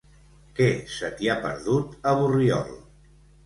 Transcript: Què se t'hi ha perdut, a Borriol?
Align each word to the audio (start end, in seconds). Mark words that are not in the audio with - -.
Què 0.59 0.69
se 0.93 1.11
t'hi 1.21 1.31
ha 1.31 1.37
perdut, 1.45 1.95
a 2.13 2.17
Borriol? 2.23 2.77